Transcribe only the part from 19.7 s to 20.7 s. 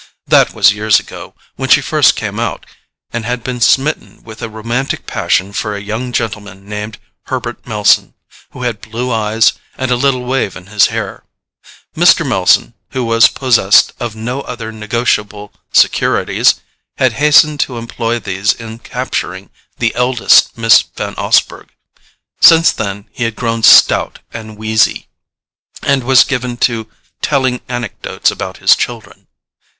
the eldest